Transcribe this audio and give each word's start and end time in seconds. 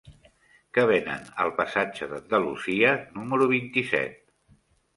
Què 0.77 0.85
venen 0.91 1.27
al 1.43 1.53
passatge 1.59 2.09
d'Andalusia 2.15 2.97
número 3.21 3.51
vint-i-set? 3.55 4.21